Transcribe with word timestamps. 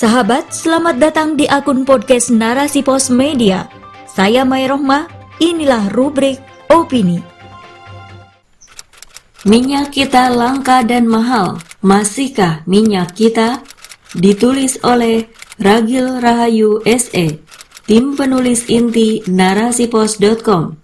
Sahabat, 0.00 0.48
selamat 0.48 0.96
datang 0.96 1.36
di 1.36 1.44
akun 1.44 1.84
podcast 1.84 2.32
Narasi 2.32 2.80
Pos 2.80 3.12
Media. 3.12 3.68
Saya 4.08 4.48
Mai 4.48 4.64
Rohmah, 4.64 5.04
inilah 5.44 5.92
rubrik 5.92 6.40
Opini. 6.72 7.20
Minyak 9.44 9.92
kita 9.92 10.32
langka 10.32 10.80
dan 10.88 11.04
mahal, 11.04 11.60
masihkah 11.84 12.64
minyak 12.64 13.12
kita? 13.12 13.60
Ditulis 14.16 14.80
oleh 14.80 15.28
Ragil 15.60 16.16
Rahayu 16.16 16.80
SE, 16.88 17.36
tim 17.84 18.16
penulis 18.16 18.72
inti 18.72 19.20
narasipos.com. 19.28 20.80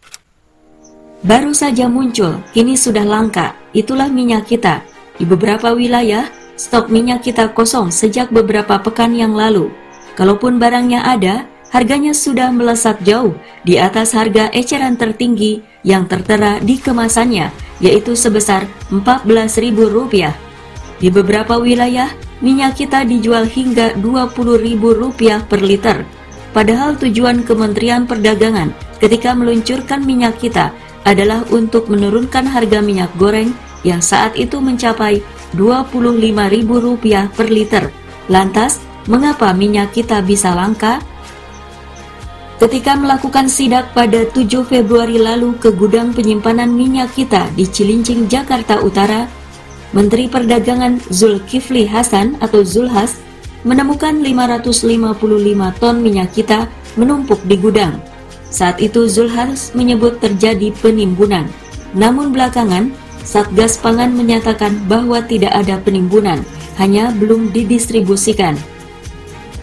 Baru 1.24 1.56
saja 1.56 1.88
muncul, 1.88 2.44
kini 2.52 2.76
sudah 2.76 3.08
langka, 3.08 3.56
itulah 3.72 4.12
minyak 4.12 4.44
kita. 4.44 4.84
Di 5.16 5.24
beberapa 5.24 5.72
wilayah, 5.72 6.28
stok 6.56 6.88
minyak 6.88 7.22
kita 7.22 7.52
kosong 7.52 7.92
sejak 7.92 8.32
beberapa 8.32 8.80
pekan 8.80 9.12
yang 9.12 9.36
lalu. 9.36 9.70
Kalaupun 10.16 10.56
barangnya 10.56 11.04
ada, 11.04 11.44
harganya 11.70 12.16
sudah 12.16 12.48
melesat 12.48 12.96
jauh 13.04 13.36
di 13.62 13.76
atas 13.76 14.16
harga 14.16 14.48
eceran 14.56 14.96
tertinggi 14.96 15.60
yang 15.84 16.08
tertera 16.08 16.56
di 16.58 16.80
kemasannya, 16.80 17.52
yaitu 17.84 18.16
sebesar 18.16 18.64
Rp14.000. 18.88 20.32
Di 20.96 21.08
beberapa 21.12 21.60
wilayah, 21.60 22.08
minyak 22.40 22.80
kita 22.80 23.04
dijual 23.04 23.44
hingga 23.44 23.92
Rp20.000 24.00 25.44
per 25.44 25.60
liter. 25.60 25.98
Padahal 26.56 26.96
tujuan 26.96 27.44
Kementerian 27.44 28.08
Perdagangan 28.08 28.72
ketika 28.96 29.36
meluncurkan 29.36 30.00
minyak 30.08 30.40
kita 30.40 30.72
adalah 31.04 31.44
untuk 31.52 31.92
menurunkan 31.92 32.48
harga 32.48 32.80
minyak 32.80 33.12
goreng 33.20 33.52
yang 33.84 34.00
saat 34.00 34.32
itu 34.40 34.56
mencapai 34.58 35.20
Rp25.000 35.56 37.32
per 37.32 37.48
liter. 37.48 37.84
Lantas, 38.28 38.78
mengapa 39.08 39.50
minyak 39.56 39.96
kita 39.96 40.20
bisa 40.20 40.52
langka? 40.52 41.00
Ketika 42.56 42.96
melakukan 42.96 43.52
sidak 43.52 43.92
pada 43.92 44.24
7 44.32 44.64
Februari 44.64 45.20
lalu 45.20 45.60
ke 45.60 45.68
gudang 45.76 46.16
penyimpanan 46.16 46.72
minyak 46.72 47.12
kita 47.12 47.52
di 47.52 47.68
Cilincing, 47.68 48.28
Jakarta 48.32 48.80
Utara, 48.80 49.28
Menteri 49.92 50.24
Perdagangan 50.28 51.00
Zulkifli 51.12 51.84
Hasan 51.84 52.40
atau 52.40 52.64
Zulhas 52.64 53.20
menemukan 53.64 54.24
555 54.24 55.80
ton 55.80 55.96
minyak 56.00 56.32
kita 56.32 56.64
menumpuk 56.96 57.38
di 57.44 57.60
gudang. 57.60 58.00
Saat 58.48 58.80
itu 58.80 59.04
Zulhas 59.04 59.76
menyebut 59.76 60.16
terjadi 60.16 60.72
penimbunan. 60.80 61.44
Namun 61.92 62.32
belakangan 62.32 62.88
Satgas 63.26 63.74
Pangan 63.82 64.14
menyatakan 64.14 64.86
bahwa 64.86 65.18
tidak 65.18 65.50
ada 65.50 65.82
penimbunan, 65.82 66.46
hanya 66.78 67.10
belum 67.10 67.50
didistribusikan. 67.50 68.54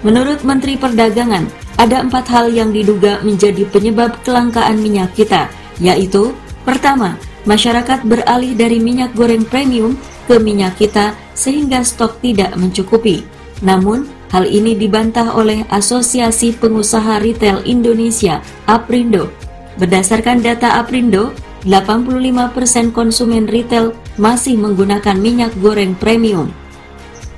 Menurut 0.03 0.43
Menteri 0.43 0.75
Perdagangan, 0.75 1.47
ada 1.79 2.03
empat 2.03 2.27
hal 2.27 2.51
yang 2.51 2.75
diduga 2.75 3.23
menjadi 3.23 3.63
penyebab 3.71 4.19
kelangkaan 4.27 4.83
minyak 4.83 5.15
kita, 5.15 5.47
yaitu 5.79 6.35
pertama, 6.67 7.15
masyarakat 7.47 8.03
beralih 8.03 8.51
dari 8.51 8.83
minyak 8.83 9.15
goreng 9.15 9.47
premium 9.47 9.95
ke 10.27 10.35
minyak 10.43 10.75
kita 10.75 11.15
sehingga 11.31 11.81
stok 11.87 12.19
tidak 12.19 12.51
mencukupi. 12.59 13.23
Namun, 13.63 14.11
hal 14.27 14.43
ini 14.43 14.75
dibantah 14.75 15.39
oleh 15.39 15.63
Asosiasi 15.71 16.51
Pengusaha 16.59 17.23
Retail 17.23 17.63
Indonesia, 17.63 18.43
APRindo. 18.67 19.31
Berdasarkan 19.79 20.43
data 20.43 20.83
APRindo, 20.83 21.31
85% 21.63 22.91
konsumen 22.91 23.47
retail 23.47 23.95
masih 24.19 24.59
menggunakan 24.59 25.15
minyak 25.15 25.51
goreng 25.63 25.95
premium. 25.95 26.51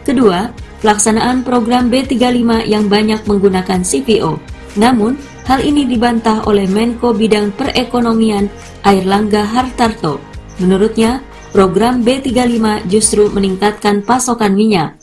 Kedua, 0.05 0.49
pelaksanaan 0.81 1.45
program 1.45 1.89
B35 1.89 2.65
yang 2.65 2.89
banyak 2.89 3.21
menggunakan 3.25 3.81
CPO. 3.81 4.37
Namun, 4.77 5.17
hal 5.45 5.61
ini 5.61 5.85
dibantah 5.85 6.45
oleh 6.45 6.65
Menko 6.65 7.13
Bidang 7.13 7.53
Perekonomian 7.53 8.49
Airlangga 8.85 9.45
Hartarto. 9.45 10.21
Menurutnya, 10.61 11.21
program 11.53 12.02
B35 12.02 12.85
justru 12.89 13.30
meningkatkan 13.31 14.03
pasokan 14.03 14.53
minyak. 14.53 14.97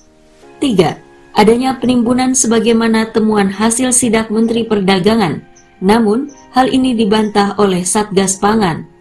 Tiga, 0.63 1.03
Adanya 1.33 1.81
penimbunan 1.81 2.37
sebagaimana 2.37 3.09
temuan 3.09 3.49
hasil 3.49 3.97
sidak 3.97 4.29
Menteri 4.29 4.69
Perdagangan. 4.69 5.41
Namun, 5.81 6.29
hal 6.53 6.69
ini 6.69 6.93
dibantah 6.93 7.57
oleh 7.57 7.89
Satgas 7.89 8.37
Pangan. 8.37 8.92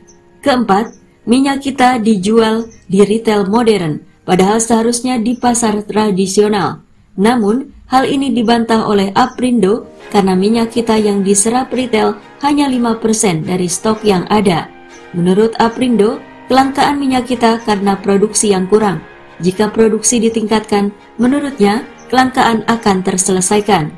Keempat, 0.41 0.97
minyak 1.29 1.61
kita 1.61 2.01
dijual 2.01 2.65
di 2.89 3.05
retail 3.05 3.45
modern, 3.45 4.01
padahal 4.25 4.57
seharusnya 4.57 5.21
di 5.21 5.37
pasar 5.37 5.85
tradisional. 5.85 6.81
Namun, 7.13 7.69
hal 7.85 8.09
ini 8.09 8.33
dibantah 8.33 8.89
oleh 8.89 9.13
Aprindo 9.13 9.85
karena 10.09 10.33
minyak 10.33 10.73
kita 10.73 10.97
yang 10.97 11.21
diserap 11.21 11.69
retail 11.69 12.17
hanya 12.41 12.65
5% 12.65 13.45
dari 13.45 13.69
stok 13.69 14.01
yang 14.01 14.25
ada. 14.33 14.65
Menurut 15.13 15.53
Aprindo, 15.61 16.17
kelangkaan 16.49 16.97
minyak 16.97 17.29
kita 17.29 17.61
karena 17.61 18.01
produksi 18.01 18.49
yang 18.49 18.65
kurang. 18.65 18.97
Jika 19.45 19.69
produksi 19.69 20.17
ditingkatkan, 20.17 20.89
menurutnya 21.21 21.85
kelangkaan 22.09 22.65
akan 22.65 23.05
terselesaikan. 23.05 23.93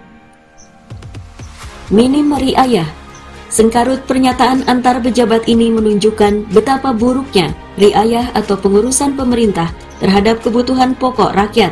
Minim 1.87 2.35
riayah 2.35 3.02
Sengkarut 3.53 4.01
pernyataan 4.09 4.65
antar 4.65 4.97
pejabat 4.97 5.45
ini 5.45 5.69
menunjukkan 5.69 6.49
betapa 6.49 6.89
buruknya 6.89 7.53
riayah 7.77 8.33
atau 8.33 8.57
pengurusan 8.57 9.13
pemerintah 9.13 9.69
terhadap 10.01 10.41
kebutuhan 10.41 10.97
pokok 10.97 11.37
rakyat. 11.37 11.69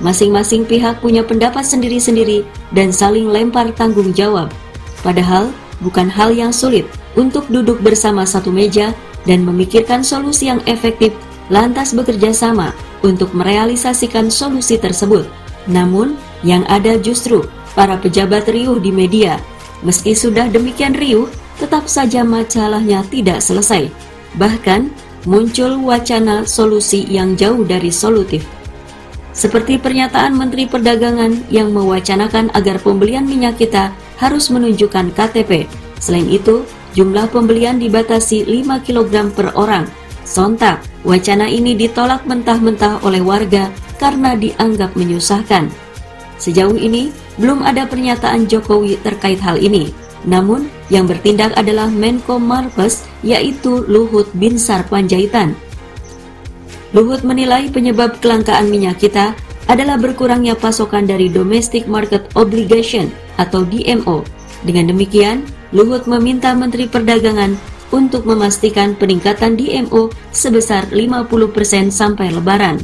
Masing-masing 0.00 0.64
pihak 0.64 1.04
punya 1.04 1.20
pendapat 1.20 1.68
sendiri-sendiri 1.68 2.48
dan 2.72 2.88
saling 2.88 3.28
lempar 3.28 3.68
tanggung 3.76 4.08
jawab. 4.16 4.48
Padahal 5.04 5.52
bukan 5.84 6.08
hal 6.08 6.32
yang 6.32 6.48
sulit 6.48 6.88
untuk 7.12 7.44
duduk 7.52 7.76
bersama 7.84 8.24
satu 8.24 8.48
meja 8.48 8.96
dan 9.28 9.44
memikirkan 9.44 10.00
solusi 10.00 10.48
yang 10.48 10.64
efektif 10.64 11.12
lantas 11.52 11.92
bekerja 11.92 12.32
sama 12.32 12.72
untuk 13.04 13.36
merealisasikan 13.36 14.32
solusi 14.32 14.80
tersebut. 14.80 15.28
Namun, 15.68 16.16
yang 16.40 16.64
ada 16.72 16.96
justru 16.96 17.44
para 17.76 18.00
pejabat 18.00 18.48
riuh 18.48 18.80
di 18.80 18.88
media 18.88 19.36
Meski 19.86 20.14
sudah 20.14 20.50
demikian 20.50 20.94
riuh, 20.94 21.30
tetap 21.58 21.86
saja 21.86 22.26
masalahnya 22.26 23.06
tidak 23.10 23.42
selesai. 23.42 23.90
Bahkan, 24.38 24.90
muncul 25.26 25.78
wacana 25.82 26.46
solusi 26.46 27.06
yang 27.06 27.34
jauh 27.34 27.62
dari 27.62 27.90
solutif. 27.90 28.46
Seperti 29.38 29.78
pernyataan 29.78 30.34
Menteri 30.34 30.66
Perdagangan 30.66 31.46
yang 31.46 31.70
mewacanakan 31.70 32.50
agar 32.58 32.82
pembelian 32.82 33.22
minyak 33.22 33.54
kita 33.62 33.94
harus 34.18 34.50
menunjukkan 34.50 35.14
KTP. 35.14 35.70
Selain 36.02 36.26
itu, 36.26 36.66
jumlah 36.98 37.30
pembelian 37.30 37.78
dibatasi 37.78 38.42
5 38.50 38.82
kg 38.82 39.30
per 39.30 39.54
orang. 39.54 39.86
Sontak, 40.26 40.82
wacana 41.06 41.46
ini 41.46 41.78
ditolak 41.78 42.26
mentah-mentah 42.26 43.06
oleh 43.06 43.22
warga 43.22 43.70
karena 44.02 44.34
dianggap 44.34 44.98
menyusahkan. 44.98 45.70
Sejauh 46.42 46.74
ini, 46.74 47.14
belum 47.38 47.62
ada 47.62 47.86
pernyataan 47.86 48.50
Jokowi 48.50 48.98
terkait 49.00 49.38
hal 49.38 49.56
ini. 49.62 49.94
Namun, 50.26 50.66
yang 50.90 51.06
bertindak 51.06 51.54
adalah 51.54 51.86
Menko 51.86 52.42
Marves, 52.42 53.06
yaitu 53.22 53.86
Luhut 53.86 54.26
Binsar 54.34 54.82
Panjaitan. 54.90 55.54
Luhut 56.90 57.22
menilai 57.22 57.70
penyebab 57.70 58.18
kelangkaan 58.18 58.66
minyak 58.66 58.98
kita 58.98 59.36
adalah 59.68 60.00
berkurangnya 60.00 60.56
pasokan 60.56 61.04
dari 61.04 61.28
Domestic 61.28 61.84
Market 61.86 62.26
Obligation 62.34 63.12
atau 63.36 63.62
DMO. 63.62 64.24
Dengan 64.64 64.90
demikian, 64.90 65.44
Luhut 65.70 66.08
meminta 66.08 66.56
Menteri 66.56 66.88
Perdagangan 66.88 67.54
untuk 67.92 68.24
memastikan 68.24 68.96
peningkatan 68.96 69.54
DMO 69.56 70.08
sebesar 70.32 70.88
50% 70.90 71.92
sampai 71.92 72.32
lebaran. 72.32 72.80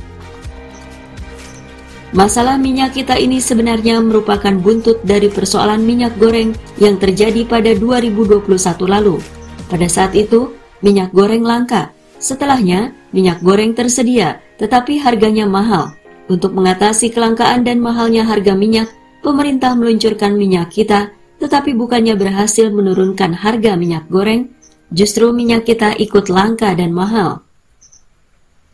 Masalah 2.15 2.55
minyak 2.63 2.95
kita 2.95 3.19
ini 3.19 3.43
sebenarnya 3.43 3.99
merupakan 3.99 4.55
buntut 4.55 5.03
dari 5.03 5.27
persoalan 5.27 5.83
minyak 5.83 6.15
goreng 6.15 6.55
yang 6.78 6.95
terjadi 6.95 7.43
pada 7.43 7.75
2021 7.75 8.55
lalu. 8.87 9.19
Pada 9.66 9.91
saat 9.91 10.15
itu, 10.15 10.55
minyak 10.78 11.11
goreng 11.11 11.43
langka. 11.43 11.91
Setelahnya, 12.22 12.95
minyak 13.11 13.43
goreng 13.43 13.75
tersedia, 13.75 14.39
tetapi 14.63 15.03
harganya 15.03 15.43
mahal. 15.43 15.91
Untuk 16.31 16.55
mengatasi 16.55 17.11
kelangkaan 17.11 17.66
dan 17.66 17.83
mahalnya 17.83 18.22
harga 18.22 18.55
minyak, 18.55 18.95
pemerintah 19.19 19.75
meluncurkan 19.75 20.39
minyak 20.39 20.71
kita, 20.71 21.11
tetapi 21.43 21.75
bukannya 21.75 22.15
berhasil 22.15 22.71
menurunkan 22.71 23.34
harga 23.34 23.75
minyak 23.75 24.07
goreng, 24.07 24.55
justru 24.95 25.34
minyak 25.34 25.66
kita 25.66 25.99
ikut 25.99 26.31
langka 26.31 26.72
dan 26.78 26.95
mahal. 26.95 27.43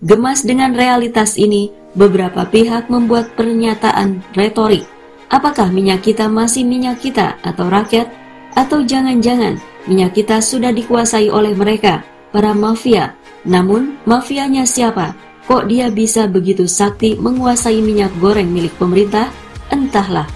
Gemas 0.01 0.41
dengan 0.41 0.73
realitas 0.73 1.37
ini, 1.37 1.69
beberapa 1.93 2.49
pihak 2.49 2.89
membuat 2.89 3.37
pernyataan 3.37 4.25
retorik. 4.33 4.89
Apakah 5.29 5.69
minyak 5.69 6.01
kita 6.01 6.25
masih 6.25 6.65
minyak 6.65 7.05
kita 7.05 7.37
atau 7.45 7.69
rakyat? 7.69 8.09
Atau 8.57 8.81
jangan-jangan 8.81 9.61
minyak 9.85 10.17
kita 10.17 10.41
sudah 10.41 10.73
dikuasai 10.73 11.29
oleh 11.29 11.53
mereka, 11.53 12.01
para 12.33 12.57
mafia. 12.57 13.13
Namun, 13.45 14.01
mafianya 14.09 14.65
siapa? 14.65 15.13
Kok 15.45 15.69
dia 15.69 15.93
bisa 15.93 16.25
begitu 16.25 16.65
sakti 16.65 17.21
menguasai 17.21 17.85
minyak 17.85 18.17
goreng 18.25 18.49
milik 18.49 18.73
pemerintah? 18.81 19.29
entahlah. 19.71 20.27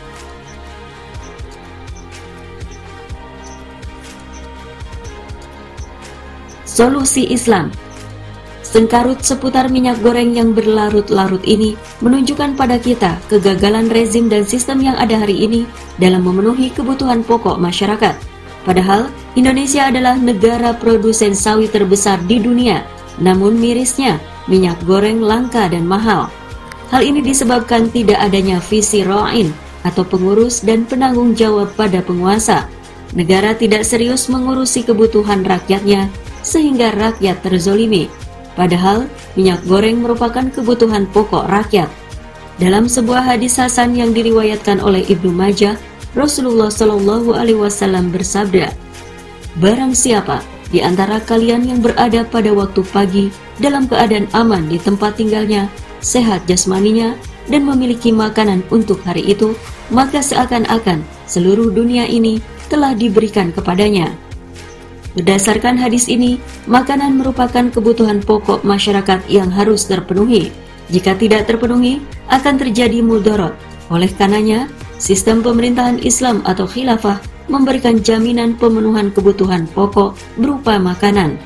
Solusi 6.69 7.31
Islam 7.31 7.71
Sengkarut 8.75 9.23
seputar 9.23 9.71
minyak 9.71 10.03
goreng 10.03 10.35
yang 10.35 10.51
berlarut-larut 10.51 11.47
ini 11.47 11.79
menunjukkan 12.03 12.59
pada 12.59 12.75
kita 12.75 13.23
kegagalan 13.31 13.87
rezim 13.87 14.27
dan 14.27 14.43
sistem 14.43 14.83
yang 14.83 14.99
ada 14.99 15.15
hari 15.15 15.47
ini 15.47 15.63
dalam 16.03 16.27
memenuhi 16.27 16.75
kebutuhan 16.75 17.23
pokok 17.23 17.55
masyarakat. 17.63 18.19
Padahal 18.67 19.15
Indonesia 19.39 19.87
adalah 19.87 20.19
negara 20.19 20.75
produsen 20.75 21.39
sawit 21.39 21.71
terbesar 21.71 22.19
di 22.27 22.43
dunia, 22.43 22.83
namun 23.23 23.55
mirisnya 23.55 24.19
minyak 24.51 24.83
goreng 24.83 25.23
langka 25.23 25.71
dan 25.71 25.87
mahal. 25.87 26.27
Hal 26.91 27.07
ini 27.07 27.23
disebabkan 27.23 27.95
tidak 27.95 28.19
adanya 28.27 28.59
visi 28.59 29.07
ro'in 29.07 29.55
atau 29.87 30.03
pengurus 30.03 30.67
dan 30.67 30.83
penanggung 30.83 31.39
jawab 31.39 31.71
pada 31.79 32.03
penguasa. 32.03 32.67
Negara 33.15 33.55
tidak 33.55 33.87
serius 33.87 34.27
mengurusi 34.27 34.83
kebutuhan 34.83 35.47
rakyatnya 35.47 36.11
sehingga 36.43 36.91
rakyat 36.91 37.39
terzolimi 37.39 38.24
Padahal 38.55 39.11
minyak 39.35 39.67
goreng 39.67 39.99
merupakan 39.99 40.47
kebutuhan 40.47 41.11
pokok 41.11 41.51
rakyat. 41.51 41.91
Dalam 42.63 42.87
sebuah 42.87 43.35
hadis 43.35 43.59
Hasan 43.59 43.99
yang 43.99 44.15
diriwayatkan 44.15 44.79
oleh 44.79 45.03
Ibnu 45.11 45.35
Majah, 45.35 45.75
Rasulullah 46.15 46.71
Shallallahu 46.71 47.35
Alaihi 47.35 47.59
Wasallam 47.59 48.15
bersabda, 48.15 48.71
"Barang 49.59 49.91
siapa 49.91 50.39
di 50.71 50.79
antara 50.79 51.19
kalian 51.19 51.67
yang 51.67 51.83
berada 51.83 52.23
pada 52.23 52.55
waktu 52.55 52.87
pagi 52.95 53.27
dalam 53.59 53.91
keadaan 53.91 54.31
aman 54.31 54.71
di 54.71 54.79
tempat 54.79 55.19
tinggalnya, 55.19 55.67
sehat 55.99 56.47
jasmaninya, 56.47 57.19
dan 57.51 57.67
memiliki 57.67 58.15
makanan 58.15 58.63
untuk 58.71 59.03
hari 59.03 59.27
itu, 59.27 59.59
maka 59.91 60.23
seakan-akan 60.23 61.03
seluruh 61.27 61.75
dunia 61.75 62.07
ini 62.07 62.39
telah 62.71 62.95
diberikan 62.95 63.51
kepadanya." 63.51 64.15
Berdasarkan 65.15 65.79
hadis 65.79 66.11
ini, 66.11 66.43
makanan 66.67 67.15
merupakan 67.15 67.71
kebutuhan 67.71 68.19
pokok 68.19 68.67
masyarakat 68.67 69.23
yang 69.31 69.47
harus 69.47 69.87
terpenuhi. 69.87 70.51
Jika 70.91 71.15
tidak 71.15 71.47
terpenuhi, 71.47 72.03
akan 72.27 72.59
terjadi 72.59 72.99
mudorot. 72.99 73.55
Oleh 73.95 74.11
karenanya, 74.11 74.67
sistem 74.99 75.39
pemerintahan 75.39 76.03
Islam 76.03 76.43
atau 76.43 76.67
khilafah 76.67 77.23
memberikan 77.47 78.03
jaminan 78.03 78.59
pemenuhan 78.59 79.15
kebutuhan 79.15 79.71
pokok 79.71 80.19
berupa 80.35 80.83
makanan. 80.83 81.39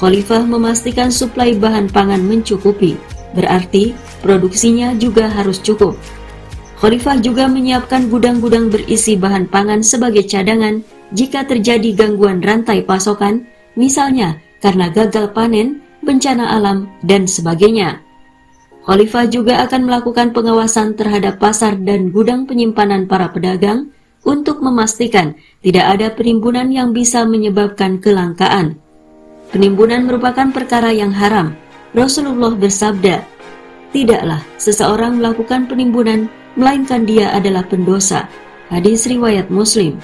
Khalifah 0.00 0.48
memastikan 0.48 1.12
suplai 1.12 1.52
bahan 1.52 1.92
pangan 1.92 2.24
mencukupi, 2.24 2.96
berarti 3.36 3.92
produksinya 4.24 4.96
juga 4.96 5.28
harus 5.28 5.60
cukup. 5.60 5.92
Khalifah 6.80 7.20
juga 7.20 7.44
menyiapkan 7.44 8.08
gudang-gudang 8.08 8.72
berisi 8.72 9.12
bahan 9.20 9.44
pangan 9.44 9.84
sebagai 9.84 10.24
cadangan 10.24 10.80
jika 11.10 11.42
terjadi 11.42 11.94
gangguan 11.94 12.38
rantai 12.38 12.86
pasokan, 12.86 13.46
misalnya 13.74 14.38
karena 14.62 14.92
gagal 14.92 15.32
panen, 15.34 15.82
bencana 16.04 16.54
alam, 16.54 16.86
dan 17.02 17.26
sebagainya. 17.26 17.98
Khalifah 18.84 19.28
juga 19.28 19.60
akan 19.68 19.86
melakukan 19.86 20.32
pengawasan 20.32 20.96
terhadap 20.96 21.36
pasar 21.36 21.76
dan 21.76 22.08
gudang 22.08 22.48
penyimpanan 22.48 23.04
para 23.04 23.28
pedagang 23.28 23.92
untuk 24.24 24.60
memastikan 24.64 25.36
tidak 25.60 25.84
ada 25.96 26.08
penimbunan 26.12 26.68
yang 26.72 26.92
bisa 26.92 27.24
menyebabkan 27.28 28.00
kelangkaan. 28.00 28.76
Penimbunan 29.52 30.06
merupakan 30.06 30.48
perkara 30.54 30.94
yang 30.94 31.12
haram. 31.12 31.52
Rasulullah 31.92 32.54
bersabda, 32.54 33.26
"Tidaklah 33.90 34.40
seseorang 34.56 35.18
melakukan 35.18 35.66
penimbunan 35.66 36.30
melainkan 36.54 37.02
dia 37.04 37.34
adalah 37.34 37.66
pendosa." 37.66 38.30
Hadis 38.70 39.10
riwayat 39.10 39.50
Muslim. 39.50 39.98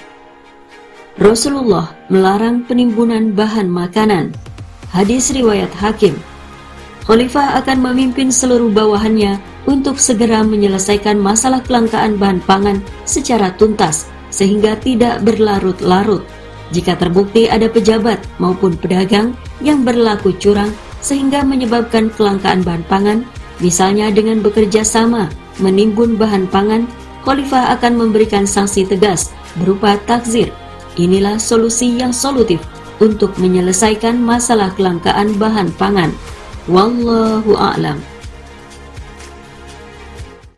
Rasulullah 1.17 1.97
melarang 2.13 2.69
penimbunan 2.69 3.33
bahan 3.33 3.73
makanan. 3.73 4.37
Hadis 4.93 5.33
riwayat 5.33 5.73
Hakim. 5.73 6.13
Khalifah 7.09 7.57
akan 7.57 7.89
memimpin 7.89 8.29
seluruh 8.29 8.69
bawahannya 8.69 9.41
untuk 9.65 9.97
segera 9.97 10.45
menyelesaikan 10.45 11.17
masalah 11.17 11.65
kelangkaan 11.65 12.21
bahan 12.21 12.45
pangan 12.45 12.85
secara 13.09 13.49
tuntas 13.57 14.13
sehingga 14.29 14.77
tidak 14.77 15.25
berlarut-larut. 15.25 16.21
Jika 16.77 17.01
terbukti 17.01 17.49
ada 17.49 17.73
pejabat 17.73 18.21
maupun 18.37 18.77
pedagang 18.77 19.33
yang 19.65 19.89
berlaku 19.89 20.37
curang 20.37 20.69
sehingga 21.01 21.41
menyebabkan 21.41 22.13
kelangkaan 22.13 22.61
bahan 22.61 22.85
pangan, 22.93 23.19
misalnya 23.65 24.13
dengan 24.13 24.45
bekerja 24.45 24.85
sama 24.85 25.33
menimbun 25.65 26.21
bahan 26.21 26.45
pangan, 26.53 26.85
Khalifah 27.25 27.73
akan 27.81 28.05
memberikan 28.05 28.45
sanksi 28.45 28.85
tegas 28.85 29.33
berupa 29.57 29.97
takzir 30.05 30.53
Inilah 30.97 31.37
solusi 31.37 32.01
yang 32.01 32.13
solutif 32.13 32.61
untuk 33.05 33.37
menyelesaikan 33.37 34.17
masalah 34.17 34.73
kelangkaan 34.73 35.37
bahan 35.37 35.69
pangan. 35.77 36.11
Wallahu 36.67 37.53
a'lam. 37.53 38.16